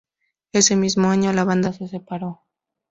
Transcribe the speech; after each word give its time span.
Ese 0.51 0.75
mismo 0.75 1.09
año, 1.11 1.31
la 1.31 1.43
banda 1.43 1.73
se 1.73 1.87
separó. 1.87 2.41